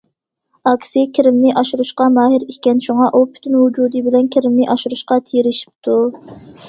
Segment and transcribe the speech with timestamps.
[0.69, 6.01] ئاكىسى كىرىمنى ئاشۇرۇشقا ماھىر ئىكەن، شۇڭا ئۇ پۈتۈن ۋۇجۇدى بىلەن كىرىمنى ئاشۇرۇشقا تىرىشىپتۇ.